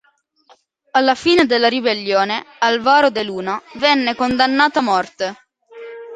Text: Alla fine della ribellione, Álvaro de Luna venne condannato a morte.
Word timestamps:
Alla 0.93 1.13
fine 1.13 1.45
della 1.45 1.67
ribellione, 1.69 2.43
Álvaro 2.57 3.09
de 3.11 3.21
Luna 3.23 3.61
venne 3.75 4.15
condannato 4.15 4.79
a 4.79 4.81
morte. 4.81 5.35